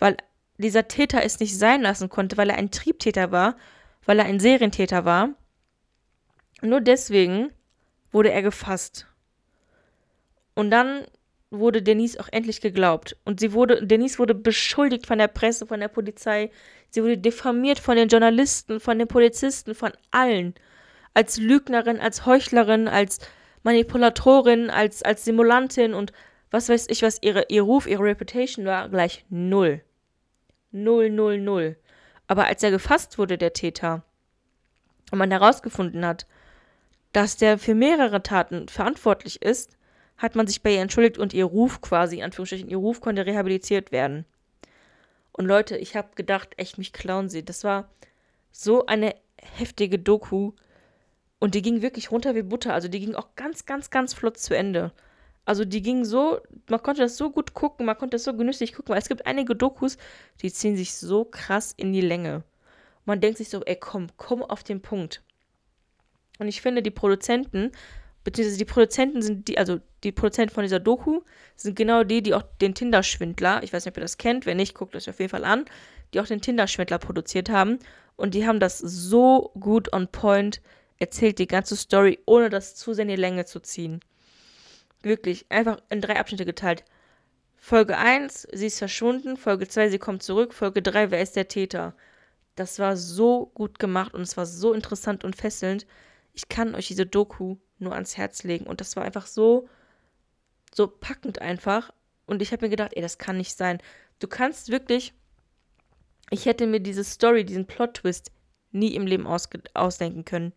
weil 0.00 0.16
dieser 0.62 0.88
Täter 0.88 1.22
es 1.22 1.40
nicht 1.40 1.58
sein 1.58 1.82
lassen 1.82 2.08
konnte, 2.08 2.36
weil 2.36 2.50
er 2.50 2.56
ein 2.56 2.70
Triebtäter 2.70 3.30
war, 3.30 3.56
weil 4.06 4.18
er 4.18 4.24
ein 4.24 4.40
Serientäter 4.40 5.04
war, 5.04 5.30
nur 6.62 6.80
deswegen 6.80 7.52
wurde 8.12 8.30
er 8.30 8.42
gefasst. 8.42 9.06
Und 10.54 10.70
dann 10.70 11.04
wurde 11.50 11.82
Denise 11.82 12.18
auch 12.18 12.28
endlich 12.30 12.60
geglaubt. 12.60 13.16
Und 13.24 13.40
sie 13.40 13.52
wurde, 13.52 13.86
Denise 13.86 14.18
wurde 14.18 14.34
beschuldigt 14.34 15.06
von 15.06 15.18
der 15.18 15.28
Presse, 15.28 15.66
von 15.66 15.80
der 15.80 15.88
Polizei. 15.88 16.50
Sie 16.90 17.02
wurde 17.02 17.18
diffamiert 17.18 17.78
von 17.78 17.96
den 17.96 18.08
Journalisten, 18.08 18.80
von 18.80 18.98
den 18.98 19.08
Polizisten, 19.08 19.74
von 19.74 19.92
allen. 20.10 20.54
Als 21.14 21.36
Lügnerin, 21.36 22.00
als 22.00 22.24
Heuchlerin, 22.24 22.88
als 22.88 23.18
Manipulatorin, 23.62 24.70
als, 24.70 25.02
als 25.02 25.24
Simulantin 25.24 25.94
und 25.94 26.12
was 26.50 26.68
weiß 26.68 26.86
ich, 26.90 27.02
was 27.02 27.18
ihre, 27.22 27.46
ihr 27.48 27.62
Ruf, 27.62 27.86
ihre 27.86 28.04
Reputation 28.04 28.64
war, 28.64 28.88
gleich 28.88 29.24
null. 29.28 29.82
Null, 30.72 31.10
null, 31.10 31.38
null. 31.38 31.76
Aber 32.26 32.46
als 32.46 32.62
er 32.62 32.70
gefasst 32.70 33.18
wurde, 33.18 33.38
der 33.38 33.52
Täter, 33.52 34.02
und 35.10 35.18
man 35.18 35.30
herausgefunden 35.30 36.04
hat, 36.04 36.26
dass 37.12 37.36
der 37.36 37.58
für 37.58 37.74
mehrere 37.74 38.22
Taten 38.22 38.68
verantwortlich 38.68 39.42
ist, 39.42 39.76
hat 40.16 40.34
man 40.34 40.46
sich 40.46 40.62
bei 40.62 40.72
ihr 40.72 40.80
entschuldigt 40.80 41.18
und 41.18 41.34
ihr 41.34 41.44
Ruf 41.44 41.80
quasi, 41.82 42.18
in 42.18 42.24
Anführungsstrichen, 42.24 42.70
ihr 42.70 42.78
Ruf 42.78 43.00
konnte 43.00 43.26
rehabilitiert 43.26 43.92
werden. 43.92 44.24
Und 45.32 45.46
Leute, 45.46 45.76
ich 45.76 45.96
habe 45.96 46.14
gedacht, 46.14 46.50
echt, 46.56 46.78
mich 46.78 46.92
klauen 46.92 47.28
sie. 47.28 47.44
Das 47.44 47.64
war 47.64 47.90
so 48.50 48.86
eine 48.86 49.14
heftige 49.36 49.98
Doku. 49.98 50.52
Und 51.38 51.54
die 51.54 51.62
ging 51.62 51.82
wirklich 51.82 52.10
runter 52.10 52.34
wie 52.34 52.42
Butter. 52.42 52.72
Also 52.72 52.88
die 52.88 53.00
ging 53.00 53.14
auch 53.14 53.34
ganz, 53.36 53.66
ganz, 53.66 53.90
ganz 53.90 54.14
flott 54.14 54.38
zu 54.38 54.56
Ende. 54.56 54.92
Also 55.44 55.64
die 55.64 55.82
ging 55.82 56.04
so, 56.04 56.40
man 56.68 56.82
konnte 56.82 57.02
das 57.02 57.16
so 57.16 57.30
gut 57.30 57.54
gucken, 57.54 57.86
man 57.86 57.98
konnte 57.98 58.14
das 58.14 58.24
so 58.24 58.34
genüsslich 58.34 58.74
gucken, 58.74 58.92
weil 58.92 59.00
es 59.00 59.08
gibt 59.08 59.26
einige 59.26 59.56
Dokus, 59.56 59.96
die 60.40 60.52
ziehen 60.52 60.76
sich 60.76 60.94
so 60.94 61.24
krass 61.24 61.74
in 61.76 61.92
die 61.92 62.00
Länge. 62.00 62.44
Man 63.04 63.20
denkt 63.20 63.38
sich 63.38 63.48
so, 63.48 63.62
ey, 63.64 63.76
komm, 63.76 64.08
komm 64.16 64.42
auf 64.42 64.62
den 64.62 64.80
Punkt. 64.80 65.22
Und 66.38 66.46
ich 66.46 66.62
finde, 66.62 66.82
die 66.82 66.90
Produzenten 66.90 67.72
beziehungsweise 68.24 68.58
die 68.58 68.64
Produzenten 68.64 69.22
sind 69.22 69.48
die, 69.48 69.58
also 69.58 69.80
die 70.04 70.12
Produzenten 70.12 70.54
von 70.54 70.62
dieser 70.62 70.80
Doku 70.80 71.22
sind 71.56 71.76
genau 71.76 72.04
die, 72.04 72.22
die 72.22 72.34
auch 72.34 72.42
den 72.60 72.74
Tinder-Schwindler, 72.74 73.62
ich 73.62 73.72
weiß 73.72 73.84
nicht, 73.84 73.92
ob 73.92 73.98
ihr 73.98 74.02
das 74.02 74.18
kennt, 74.18 74.46
wenn 74.46 74.56
nicht, 74.56 74.74
guckt 74.74 74.94
euch 74.94 75.08
auf 75.08 75.18
jeden 75.18 75.30
Fall 75.30 75.44
an, 75.44 75.64
die 76.12 76.20
auch 76.20 76.26
den 76.26 76.40
Tinder-Schwindler 76.40 76.98
produziert 76.98 77.50
haben. 77.50 77.78
Und 78.16 78.34
die 78.34 78.46
haben 78.46 78.60
das 78.60 78.78
so 78.78 79.50
gut 79.58 79.92
on 79.92 80.08
point 80.08 80.60
erzählt, 80.98 81.38
die 81.38 81.46
ganze 81.46 81.76
Story, 81.76 82.20
ohne 82.26 82.50
das 82.50 82.74
zu 82.74 82.92
sehr 82.92 83.02
in 83.02 83.08
die 83.08 83.16
Länge 83.16 83.44
zu 83.44 83.60
ziehen. 83.60 84.00
Wirklich, 85.02 85.46
einfach 85.50 85.78
in 85.90 86.00
drei 86.00 86.18
Abschnitte 86.18 86.44
geteilt. 86.44 86.84
Folge 87.56 87.96
1, 87.96 88.48
sie 88.52 88.66
ist 88.66 88.78
verschwunden. 88.78 89.36
Folge 89.36 89.68
2, 89.68 89.90
sie 89.90 89.98
kommt 89.98 90.22
zurück. 90.22 90.52
Folge 90.54 90.82
3, 90.82 91.10
wer 91.10 91.22
ist 91.22 91.36
der 91.36 91.48
Täter? 91.48 91.94
Das 92.54 92.78
war 92.78 92.96
so 92.96 93.46
gut 93.54 93.78
gemacht 93.78 94.14
und 94.14 94.22
es 94.22 94.36
war 94.36 94.46
so 94.46 94.72
interessant 94.72 95.24
und 95.24 95.36
fesselnd. 95.36 95.86
Ich 96.34 96.48
kann 96.48 96.74
euch 96.74 96.88
diese 96.88 97.06
Doku 97.06 97.56
nur 97.78 97.94
ans 97.94 98.16
Herz 98.16 98.42
legen. 98.42 98.66
Und 98.66 98.80
das 98.80 98.96
war 98.96 99.04
einfach 99.04 99.26
so, 99.26 99.68
so 100.74 100.86
packend 100.86 101.40
einfach. 101.40 101.92
Und 102.26 102.42
ich 102.42 102.52
habe 102.52 102.66
mir 102.66 102.70
gedacht, 102.70 102.92
ey, 102.94 103.02
das 103.02 103.18
kann 103.18 103.36
nicht 103.36 103.56
sein. 103.56 103.78
Du 104.18 104.28
kannst 104.28 104.70
wirklich. 104.70 105.14
Ich 106.30 106.46
hätte 106.46 106.66
mir 106.66 106.80
diese 106.80 107.04
Story, 107.04 107.44
diesen 107.44 107.66
Plot-Twist 107.66 108.32
nie 108.70 108.94
im 108.94 109.06
Leben 109.06 109.26
ausdenken 109.26 110.24
können. 110.24 110.52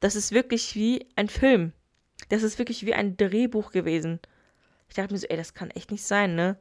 Das 0.00 0.14
ist 0.14 0.32
wirklich 0.32 0.74
wie 0.74 1.06
ein 1.16 1.28
Film. 1.28 1.72
Das 2.30 2.42
ist 2.42 2.58
wirklich 2.58 2.86
wie 2.86 2.94
ein 2.94 3.16
Drehbuch 3.16 3.70
gewesen. 3.72 4.20
Ich 4.88 4.94
dachte 4.94 5.12
mir 5.12 5.18
so, 5.18 5.26
ey, 5.26 5.36
das 5.36 5.54
kann 5.54 5.70
echt 5.70 5.90
nicht 5.90 6.04
sein, 6.04 6.34
ne? 6.34 6.56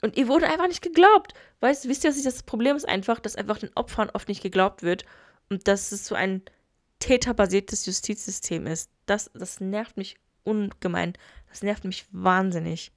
Und 0.00 0.16
ihr 0.16 0.28
wurde 0.28 0.46
einfach 0.48 0.68
nicht 0.68 0.82
geglaubt. 0.82 1.34
Weißt 1.60 1.84
du, 1.84 1.88
wisst 1.88 2.04
ihr, 2.04 2.10
was 2.10 2.22
das 2.22 2.42
Problem 2.42 2.76
ist 2.76 2.88
einfach, 2.88 3.20
dass 3.20 3.36
einfach 3.36 3.58
den 3.58 3.70
Opfern 3.74 4.10
oft 4.10 4.28
nicht 4.28 4.42
geglaubt 4.42 4.82
wird 4.82 5.04
und 5.48 5.66
dass 5.68 5.92
es 5.92 6.06
so 6.06 6.14
ein 6.14 6.42
täterbasiertes 6.98 7.86
Justizsystem 7.86 8.66
ist. 8.66 8.90
Das, 9.06 9.30
das 9.34 9.60
nervt 9.60 9.96
mich 9.96 10.16
ungemein. 10.42 11.14
Das 11.48 11.62
nervt 11.62 11.84
mich 11.84 12.06
wahnsinnig. 12.12 12.92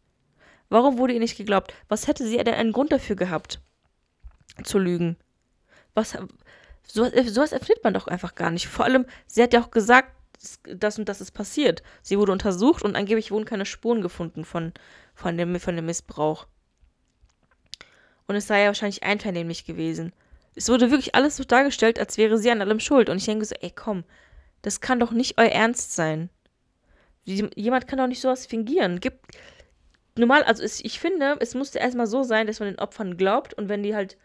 Warum 0.70 0.98
wurde 0.98 1.14
ihr 1.14 1.20
nicht 1.20 1.38
geglaubt? 1.38 1.74
Was 1.88 2.08
hätte 2.08 2.28
sie 2.28 2.38
denn 2.38 2.54
einen 2.54 2.74
Grund 2.74 2.92
dafür 2.92 3.16
gehabt, 3.16 3.62
zu 4.64 4.78
lügen? 4.78 5.18
Was, 5.94 6.18
sowas, 6.86 7.14
sowas 7.28 7.52
erfindet 7.52 7.84
man 7.84 7.94
doch 7.94 8.08
einfach 8.08 8.36
gar 8.36 8.52
nicht. 8.52 8.68
Vor 8.68 8.86
allem, 8.86 9.06
sie 9.28 9.42
hat 9.42 9.54
ja 9.54 9.62
auch 9.62 9.72
gesagt, 9.72 10.17
das 10.64 11.00
und 11.00 11.10
das 11.10 11.22
ist 11.22 11.32
passiert. 11.32 11.84
Sie 12.02 12.18
wurde 12.18 12.32
untersucht 12.32 12.84
und 12.84 12.96
angeblich 12.96 13.32
wurden 13.32 13.46
keine 13.46 13.66
Spuren 13.66 14.02
gefunden 14.02 14.46
von, 14.46 14.74
von, 15.16 15.38
dem, 15.38 15.60
von 15.60 15.76
dem 15.76 15.86
Missbrauch. 15.86 16.48
Und 18.28 18.36
es 18.36 18.48
sei 18.48 18.62
ja 18.62 18.68
wahrscheinlich 18.68 19.04
einvernehmlich 19.04 19.66
gewesen. 19.66 20.14
Es 20.56 20.70
wurde 20.70 20.92
wirklich 20.92 21.16
alles 21.16 21.38
so 21.38 21.44
dargestellt, 21.44 22.00
als 22.00 22.18
wäre 22.18 22.38
sie 22.38 22.52
an 22.52 22.62
allem 22.62 22.80
schuld. 22.80 23.10
Und 23.10 23.18
ich 23.18 23.26
denke 23.26 23.46
so, 23.46 23.56
ey, 23.62 23.72
komm, 23.72 24.04
das 24.62 24.82
kann 24.82 25.00
doch 25.00 25.12
nicht 25.12 25.38
euer 25.38 25.50
Ernst 25.50 25.96
sein. 25.96 26.30
Jemand 27.24 27.88
kann 27.88 28.00
doch 28.00 28.08
nicht 28.08 28.22
sowas 28.22 28.46
fingieren. 28.46 29.00
Gibt. 29.00 29.38
Normal, 30.16 30.44
also 30.44 30.64
es, 30.64 30.84
ich 30.84 31.00
finde, 31.00 31.38
es 31.40 31.54
musste 31.54 31.80
erstmal 31.80 32.08
so 32.08 32.24
sein, 32.24 32.48
dass 32.48 32.60
man 32.60 32.70
den 32.70 32.80
Opfern 32.80 33.18
glaubt 33.18 33.54
und 33.54 33.70
wenn 33.70 33.84
die 33.84 33.96
halt 33.96 34.18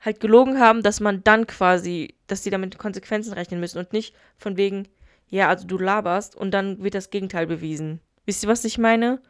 halt 0.00 0.20
gelogen 0.20 0.60
haben, 0.60 0.82
dass 0.82 1.00
man 1.00 1.24
dann 1.24 1.46
quasi, 1.46 2.14
dass 2.26 2.42
die 2.42 2.50
damit 2.50 2.78
Konsequenzen 2.78 3.32
rechnen 3.32 3.60
müssen 3.60 3.78
und 3.78 3.92
nicht 3.92 4.14
von 4.36 4.56
wegen, 4.56 4.88
ja, 5.28 5.48
also 5.48 5.66
du 5.66 5.78
laberst 5.78 6.36
und 6.36 6.52
dann 6.52 6.82
wird 6.82 6.94
das 6.94 7.10
Gegenteil 7.10 7.46
bewiesen. 7.46 8.00
Wisst 8.24 8.44
ihr, 8.44 8.48
was 8.48 8.64
ich 8.64 8.78
meine? 8.78 9.20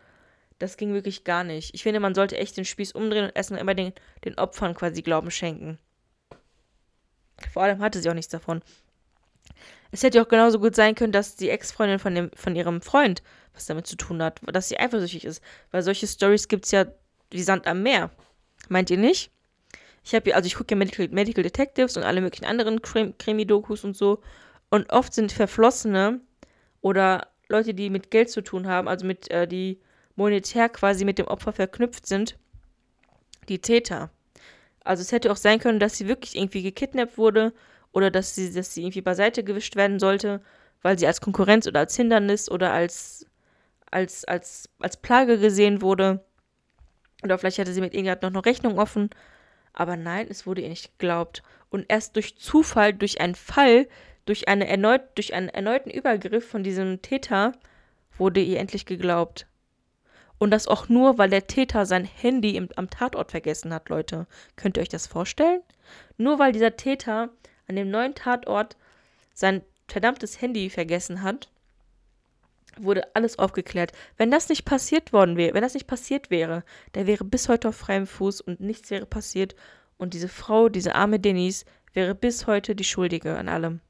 Das 0.59 0.77
ging 0.77 0.93
wirklich 0.93 1.25
gar 1.25 1.45
nicht. 1.45 1.75
Ich 1.75 1.83
finde, 1.83 2.01
man 2.01 2.15
sollte 2.15 2.37
echt 2.37 2.57
den 2.57 2.65
Spieß 2.65 2.93
umdrehen 2.93 3.25
und 3.25 3.37
erstmal 3.37 3.61
immer 3.61 3.75
den, 3.75 3.93
den 4.25 4.39
Opfern 4.39 4.75
quasi 4.75 5.03
Glauben 5.03 5.31
schenken. 5.31 5.79
Vor 7.53 7.63
allem 7.63 7.81
hatte 7.81 8.01
sie 8.01 8.09
auch 8.09 8.15
nichts 8.15 8.31
davon. 8.31 8.63
Es 9.91 10.03
hätte 10.03 10.21
auch 10.21 10.29
genauso 10.29 10.59
gut 10.59 10.75
sein 10.75 10.95
können, 10.95 11.13
dass 11.13 11.37
die 11.37 11.51
Ex-Freundin 11.51 11.99
von, 11.99 12.31
von 12.35 12.57
ihrem 12.57 12.81
Freund 12.81 13.23
was 13.55 13.67
damit 13.67 13.87
zu 13.87 13.97
tun 13.97 14.23
hat, 14.23 14.41
dass 14.45 14.69
sie 14.69 14.79
eifersüchtig 14.79 15.25
ist. 15.25 15.43
Weil 15.71 15.83
solche 15.83 16.07
Stories 16.07 16.49
gibt 16.49 16.67
es 16.67 16.71
ja 16.71 16.87
wie 17.31 17.43
Sand 17.43 17.67
am 17.67 17.83
Meer. 17.83 18.11
Meint 18.69 18.91
ihr 18.91 18.99
nicht? 18.99 19.31
Ich 20.07 20.15
habe 20.15 20.37
also 20.37 20.47
ich 20.47 20.55
gucke 20.55 20.73
ja 20.73 20.79
Medical, 20.79 21.09
Medical 21.09 21.43
Detectives 21.43 21.97
und 21.97 22.05
alle 22.05 22.21
möglichen 22.21 22.45
anderen 22.45 22.81
Krimi-Dokus 22.81 23.83
und 23.83 23.97
so. 23.97 24.23
Und 24.71 24.89
oft 24.93 25.13
sind 25.13 25.33
Verflossene 25.33 26.21
oder 26.81 27.27
Leute, 27.49 27.75
die 27.75 27.91
mit 27.91 28.13
Geld 28.13 28.31
zu 28.31 28.41
tun 28.41 28.69
haben, 28.69 28.87
also 28.87 29.05
mit, 29.05 29.29
äh, 29.33 29.49
die 29.49 29.81
monetär 30.15 30.69
quasi 30.69 31.05
mit 31.05 31.19
dem 31.19 31.27
Opfer 31.27 31.53
verknüpft 31.53 32.07
sind, 32.07 32.39
die 33.49 33.59
Täter. 33.59 34.11
Also 34.85 35.01
es 35.01 35.11
hätte 35.11 35.33
auch 35.33 35.37
sein 35.37 35.59
können, 35.59 35.81
dass 35.81 35.99
sie 35.99 36.07
wirklich 36.07 36.37
irgendwie 36.37 36.63
gekidnappt 36.63 37.19
wurde 37.19 37.53
oder 37.91 38.13
dass 38.13 38.37
sie, 38.37 38.53
dass 38.53 38.73
sie 38.73 38.83
irgendwie 38.83 39.03
beiseite 39.03 39.43
gewischt 39.43 39.75
werden 39.75 39.99
sollte, 39.99 40.41
weil 40.83 41.01
sie 41.01 41.09
als 41.09 41.21
Konkurrenz 41.21 41.67
oder 41.67 41.81
als 41.81 41.97
Hindernis 41.97 42.49
oder 42.49 42.73
als, 42.73 43.27
als, 43.91 44.25
als, 44.25 44.69
als 44.79 44.99
Plage 44.99 45.41
gesehen 45.41 45.83
wurde. 45.83 46.25
Oder 47.25 47.39
vielleicht 47.39 47.59
hatte 47.59 47.73
sie 47.73 47.81
mit 47.81 47.93
irgendjemand 47.93 48.23
noch 48.23 48.31
eine 48.31 48.45
Rechnung 48.45 48.79
offen. 48.79 49.11
Aber 49.77 49.97
nein, 49.97 50.27
es 50.29 50.47
wurde 50.47 50.63
ihr 50.63 50.69
nicht 50.69 50.99
geglaubt. 50.99 51.45
Und 51.71 51.85
erst 51.89 52.17
durch 52.17 52.37
Zufall, 52.37 52.93
durch 52.93 53.21
einen 53.21 53.37
Fall, 53.37 53.87
durch, 54.25 54.49
eine 54.49 54.67
erneut, 54.67 55.03
durch 55.15 55.35
einen 55.35 55.49
erneuten 55.49 55.91
Übergriff 55.91 56.49
von 56.49 56.65
diesem 56.65 57.03
Täter 57.03 57.53
wurde 58.19 58.41
ihr 58.41 58.59
endlich 58.59 58.87
geglaubt. 58.87 59.47
Und 60.39 60.51
das 60.51 60.67
auch 60.67 60.89
nur, 60.89 61.19
weil 61.19 61.31
der 61.31 61.47
Täter 61.47 61.87
sein 61.87 62.05
Handy 62.05 62.57
im, 62.57 62.69
am 62.77 62.91
Tatort 62.91 63.31
vergessen 63.31 63.73
hat, 63.73 63.89
Leute. 63.89 64.27
Könnt 64.57 64.77
ihr 64.77 64.83
euch 64.83 64.89
das 64.89 65.07
vorstellen? 65.07 65.61
Nur 66.17 66.39
weil 66.39 66.53
dieser 66.53 66.77
Täter 66.77 67.31
an 67.69 67.77
dem 67.77 67.91
neuen 67.91 68.15
Tatort 68.15 68.77
sein 69.35 69.63
verdammtes 69.89 70.41
Handy 70.41 70.71
vergessen 70.71 71.23
hat, 71.23 71.49
wurde 72.79 73.15
alles 73.15 73.39
aufgeklärt. 73.39 73.93
Wenn 74.17 74.31
das 74.31 74.49
nicht 74.49 74.65
passiert 74.65 75.13
worden 75.13 75.37
wäre, 75.37 75.55
wenn 75.55 75.63
das 75.63 75.75
nicht 75.75 75.87
passiert 75.87 76.31
wäre, 76.31 76.65
der 76.95 77.07
wäre 77.07 77.25
bis 77.25 77.49
heute 77.49 77.69
auf 77.69 77.77
freiem 77.77 78.07
Fuß 78.07 78.41
und 78.41 78.61
nichts 78.61 78.91
wäre 78.91 79.07
passiert. 79.07 79.55
Und 79.97 80.15
diese 80.15 80.29
Frau, 80.29 80.69
diese 80.69 80.95
arme 80.95 81.19
Denise, 81.19 81.65
wäre 81.95 82.15
bis 82.15 82.47
heute 82.47 82.75
die 82.75 82.85
Schuldige 82.85 83.37
an 83.37 83.49
allem. 83.49 83.81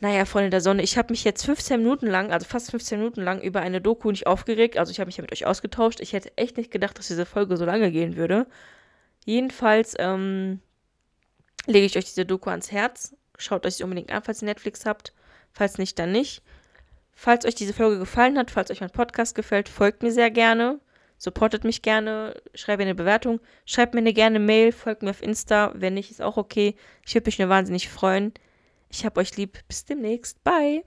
Naja, 0.00 0.24
Freunde 0.24 0.50
der 0.50 0.60
Sonne, 0.60 0.82
ich 0.82 0.98
habe 0.98 1.12
mich 1.12 1.24
jetzt 1.24 1.44
15 1.44 1.80
Minuten 1.80 2.06
lang, 2.06 2.30
also 2.32 2.46
fast 2.46 2.70
15 2.70 2.98
Minuten 2.98 3.22
lang, 3.22 3.40
über 3.40 3.60
eine 3.60 3.80
Doku 3.80 4.10
nicht 4.10 4.26
aufgeregt. 4.26 4.76
Also 4.76 4.90
ich 4.90 5.00
habe 5.00 5.06
mich 5.06 5.16
ja 5.16 5.22
mit 5.22 5.32
euch 5.32 5.46
ausgetauscht. 5.46 6.00
Ich 6.00 6.12
hätte 6.12 6.36
echt 6.36 6.56
nicht 6.56 6.70
gedacht, 6.70 6.98
dass 6.98 7.06
diese 7.06 7.26
Folge 7.26 7.56
so 7.56 7.64
lange 7.64 7.90
gehen 7.90 8.16
würde. 8.16 8.46
Jedenfalls 9.24 9.94
ähm, 9.98 10.60
lege 11.66 11.86
ich 11.86 11.96
euch 11.96 12.04
diese 12.04 12.26
Doku 12.26 12.50
ans 12.50 12.72
Herz. 12.72 13.16
Schaut 13.38 13.64
euch 13.66 13.76
sie 13.76 13.84
unbedingt 13.84 14.12
an, 14.12 14.22
falls 14.22 14.42
ihr 14.42 14.46
Netflix 14.46 14.84
habt. 14.84 15.14
Falls 15.52 15.78
nicht, 15.78 15.98
dann 15.98 16.12
nicht. 16.12 16.42
Falls 17.14 17.44
euch 17.44 17.54
diese 17.54 17.72
Folge 17.72 17.98
gefallen 17.98 18.38
hat, 18.38 18.50
falls 18.50 18.70
euch 18.70 18.80
mein 18.80 18.90
Podcast 18.90 19.34
gefällt, 19.34 19.68
folgt 19.68 20.02
mir 20.02 20.12
sehr 20.12 20.30
gerne. 20.30 20.80
Supportet 21.16 21.64
mich 21.64 21.82
gerne, 21.82 22.34
schreibt 22.54 22.78
mir 22.78 22.84
eine 22.84 22.94
Bewertung, 22.94 23.40
schreibt 23.64 23.94
mir 23.94 24.00
eine 24.00 24.12
gerne 24.12 24.40
Mail, 24.40 24.72
folgt 24.72 25.02
mir 25.02 25.10
auf 25.10 25.22
Insta. 25.22 25.72
Wenn 25.74 25.94
nicht, 25.94 26.10
ist 26.10 26.20
auch 26.20 26.36
okay. 26.36 26.74
Ich 27.06 27.14
würde 27.14 27.26
mich 27.26 27.38
nur 27.38 27.48
wahnsinnig 27.48 27.88
freuen. 27.88 28.34
Ich 28.90 29.04
hab 29.04 29.16
euch 29.16 29.36
lieb. 29.36 29.58
Bis 29.68 29.84
demnächst. 29.84 30.42
Bye. 30.44 30.84